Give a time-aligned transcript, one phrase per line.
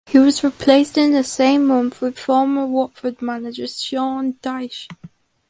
[0.07, 4.87] He was replaced in the same month with former Watford manager Sean Dyche.